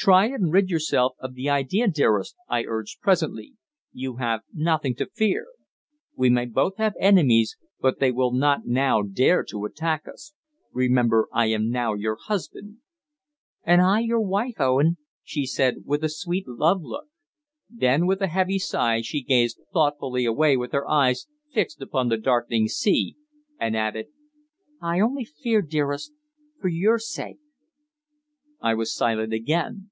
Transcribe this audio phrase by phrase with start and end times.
[0.00, 3.56] "Try and rid yourself of the idea, dearest," I urged presently.
[3.92, 5.46] "You have nothing to fear.
[6.16, 10.32] We may both have enemies, but they will not now dare to attack us.
[10.72, 12.76] Remember, I am now your husband."
[13.64, 17.06] "And I your wife, Owen," she said, with a sweet love look.
[17.68, 22.16] Then, with a heavy sigh, she gazed thoughtfully away with her eyes fixed upon the
[22.16, 23.16] darkening sea,
[23.58, 24.06] and added:
[24.80, 26.12] "I only fear, dearest
[26.60, 27.38] for your sake."
[28.60, 29.90] I was silent again.